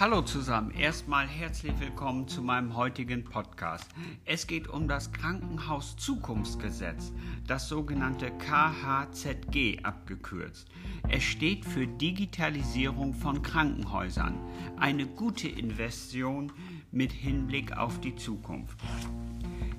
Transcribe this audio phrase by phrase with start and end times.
[0.00, 3.86] Hallo zusammen, erstmal herzlich willkommen zu meinem heutigen Podcast.
[4.24, 7.12] Es geht um das Krankenhaus Zukunftsgesetz,
[7.46, 10.66] das sogenannte KHZG abgekürzt.
[11.10, 14.40] Es steht für Digitalisierung von Krankenhäusern,
[14.78, 16.52] eine gute Investition
[16.90, 18.78] mit Hinblick auf die Zukunft.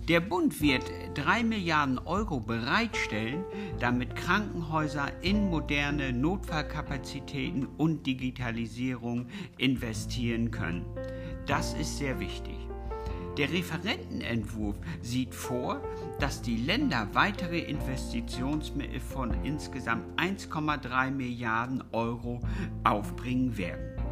[0.09, 0.83] Der Bund wird
[1.13, 3.45] 3 Milliarden Euro bereitstellen,
[3.79, 9.27] damit Krankenhäuser in moderne Notfallkapazitäten und Digitalisierung
[9.57, 10.83] investieren können.
[11.45, 12.57] Das ist sehr wichtig.
[13.37, 15.81] Der Referentenentwurf sieht vor,
[16.19, 22.41] dass die Länder weitere Investitionsmittel von insgesamt 1,3 Milliarden Euro
[22.83, 24.02] aufbringen werden.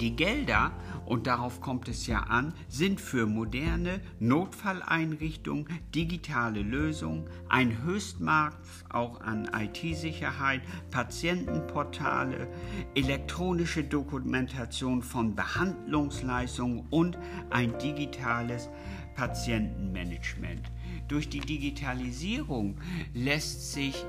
[0.00, 0.72] Die Gelder,
[1.06, 8.54] und darauf kommt es ja an, sind für moderne Notfalleinrichtungen, digitale Lösungen, ein Höchstmaß
[8.88, 12.48] auch an IT-Sicherheit, Patientenportale,
[12.96, 17.16] elektronische Dokumentation von Behandlungsleistungen und
[17.50, 18.68] ein digitales
[19.14, 20.72] Patientenmanagement.
[21.06, 22.80] Durch die Digitalisierung
[23.12, 24.04] lässt sich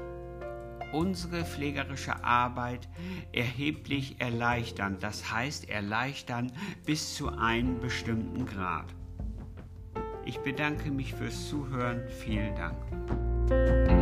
[0.95, 2.87] unsere pflegerische Arbeit
[3.33, 4.97] erheblich erleichtern.
[4.99, 6.51] Das heißt erleichtern
[6.85, 8.95] bis zu einem bestimmten Grad.
[10.25, 12.07] Ich bedanke mich fürs Zuhören.
[12.07, 13.94] Vielen Dank.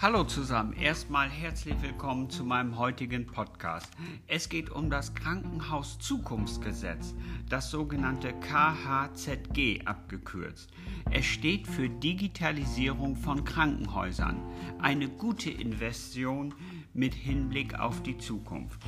[0.00, 3.90] Hallo zusammen, erstmal herzlich willkommen zu meinem heutigen Podcast.
[4.28, 7.16] Es geht um das Krankenhaus Zukunftsgesetz,
[7.48, 10.70] das sogenannte KHZG abgekürzt.
[11.10, 14.40] Es steht für Digitalisierung von Krankenhäusern,
[14.80, 16.54] eine gute Investition
[16.94, 18.80] mit Hinblick auf die Zukunft.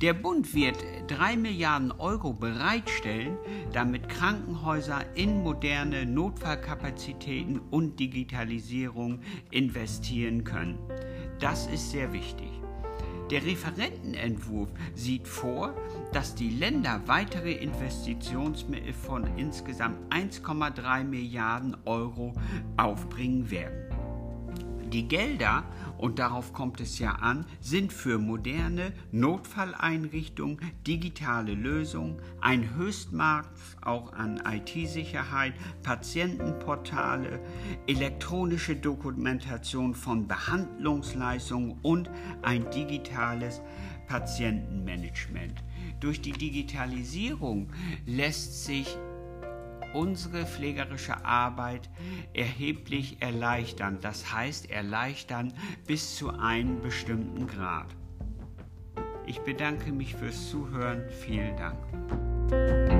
[0.00, 3.36] Der Bund wird 3 Milliarden Euro bereitstellen,
[3.74, 9.20] damit Krankenhäuser in moderne Notfallkapazitäten und Digitalisierung
[9.50, 10.78] investieren können.
[11.38, 12.48] Das ist sehr wichtig.
[13.30, 15.74] Der Referentenentwurf sieht vor,
[16.14, 22.32] dass die Länder weitere Investitionsmittel von insgesamt 1,3 Milliarden Euro
[22.78, 23.90] aufbringen werden.
[24.92, 25.62] Die Gelder,
[26.00, 33.46] und darauf kommt es ja an, sind für moderne Notfalleinrichtungen, digitale Lösungen, ein Höchstmaß
[33.82, 35.52] auch an IT-Sicherheit,
[35.82, 37.40] Patientenportale,
[37.86, 43.60] elektronische Dokumentation von Behandlungsleistungen und ein digitales
[44.08, 45.62] Patientenmanagement.
[46.00, 47.68] Durch die Digitalisierung
[48.06, 48.96] lässt sich
[49.92, 51.88] unsere pflegerische Arbeit
[52.34, 53.98] erheblich erleichtern.
[54.00, 55.52] Das heißt erleichtern
[55.86, 57.94] bis zu einem bestimmten Grad.
[59.26, 61.04] Ich bedanke mich fürs Zuhören.
[61.08, 62.99] Vielen Dank.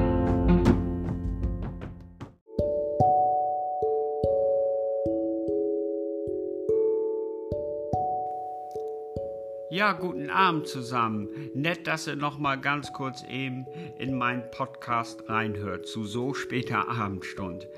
[9.72, 11.28] Ja, guten Abend zusammen.
[11.54, 13.66] Nett, dass ihr noch mal ganz kurz eben
[14.00, 17.68] in meinen Podcast reinhört zu so später Abendstunde.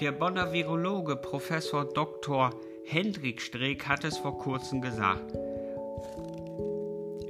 [0.00, 2.50] Der Bonner Virologe Professor Dr.
[2.84, 5.36] Hendrik Streeck hat es vor kurzem gesagt.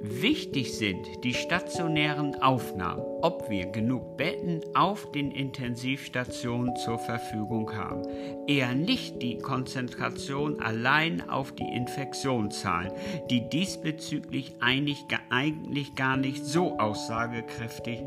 [0.02, 8.04] Wichtig sind die stationären Aufnahmen, ob wir genug Betten auf den Intensivstationen zur Verfügung haben.
[8.46, 12.92] Eher nicht die Konzentration allein auf die Infektionszahlen,
[13.28, 15.06] die diesbezüglich eigentlich
[15.96, 18.00] gar nicht so aussagekräftig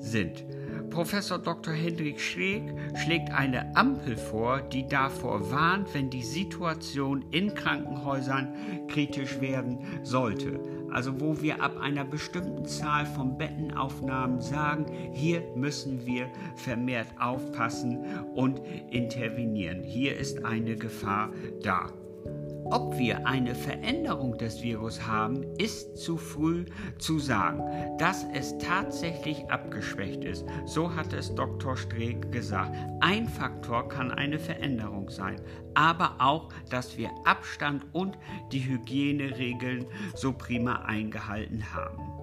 [0.00, 0.44] sind.
[0.90, 1.74] Professor Dr.
[1.74, 2.62] Hendrik Schräg
[2.96, 8.52] schlägt eine Ampel vor, die davor warnt, wenn die Situation in Krankenhäusern
[8.88, 10.58] kritisch werden sollte
[10.92, 18.04] also wo wir ab einer bestimmten Zahl von Bettenaufnahmen sagen, hier müssen wir vermehrt aufpassen
[18.34, 18.60] und
[18.90, 19.82] intervenieren.
[19.82, 21.30] Hier ist eine Gefahr
[21.62, 21.92] da.
[22.70, 26.64] Ob wir eine Veränderung des Virus haben, ist zu früh
[26.98, 27.62] zu sagen.
[27.98, 31.76] Dass es tatsächlich abgeschwächt ist, so hat es Dr.
[31.76, 32.74] Streeck gesagt.
[33.00, 35.40] Ein Faktor kann eine Veränderung sein,
[35.74, 38.18] aber auch, dass wir Abstand und
[38.50, 42.15] die Hygieneregeln so prima eingehalten haben.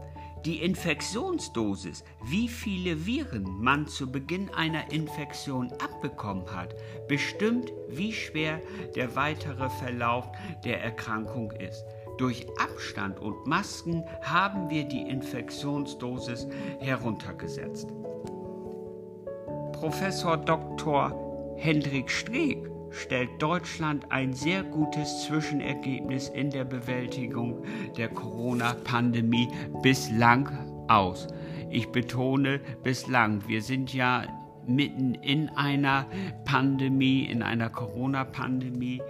[0.45, 6.75] Die Infektionsdosis, wie viele Viren man zu Beginn einer Infektion abbekommen hat,
[7.07, 8.59] bestimmt, wie schwer
[8.93, 10.29] der weitere Verlauf
[10.65, 11.85] der Erkrankung ist.
[12.17, 16.45] Durch Abstand und Masken haben wir die Infektionsdosis
[16.79, 17.87] heruntergesetzt.
[19.71, 21.55] Professor Dr.
[21.57, 27.63] Hendrik Streeck stellt Deutschland ein sehr gutes Zwischenergebnis in der Bewältigung
[27.97, 29.49] der Corona-Pandemie
[29.81, 31.27] bislang aus.
[31.69, 33.47] Ich betone bislang.
[33.47, 34.23] Wir sind ja
[34.67, 36.05] mitten in einer
[36.45, 39.01] Pandemie, in einer Corona-Pandemie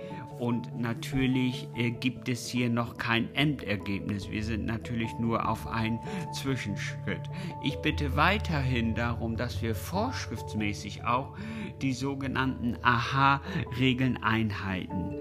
[0.43, 4.29] Und natürlich äh, gibt es hier noch kein Endergebnis.
[4.29, 5.99] Wir sind natürlich nur auf einen
[6.33, 7.21] Zwischenschritt.
[7.63, 11.33] Ich bitte weiterhin darum, dass wir vorschriftsmäßig auch
[11.81, 15.15] die sogenannten AHA-Regeln einhalten.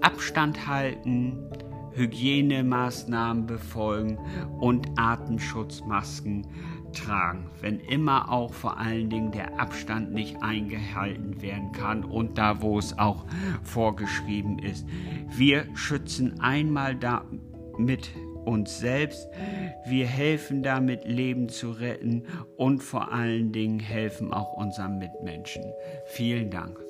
[0.00, 1.50] Abstand halten,
[1.94, 4.16] Hygienemaßnahmen befolgen
[4.60, 6.46] und Atemschutzmasken
[6.92, 12.62] tragen, wenn immer auch vor allen Dingen der Abstand nicht eingehalten werden kann und da,
[12.62, 13.24] wo es auch
[13.62, 14.86] vorgeschrieben ist.
[15.36, 18.10] Wir schützen einmal damit
[18.44, 19.28] uns selbst,
[19.86, 22.24] wir helfen damit, Leben zu retten
[22.56, 25.64] und vor allen Dingen helfen auch unseren Mitmenschen.
[26.06, 26.87] Vielen Dank.